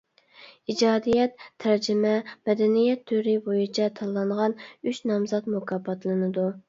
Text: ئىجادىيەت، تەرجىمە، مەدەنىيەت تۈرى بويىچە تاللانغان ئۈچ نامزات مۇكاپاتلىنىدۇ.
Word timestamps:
ئىجادىيەت، 0.73 1.35
تەرجىمە، 1.65 2.13
مەدەنىيەت 2.51 3.03
تۈرى 3.11 3.35
بويىچە 3.49 3.91
تاللانغان 4.01 4.57
ئۈچ 4.73 5.03
نامزات 5.13 5.51
مۇكاپاتلىنىدۇ. 5.59 6.49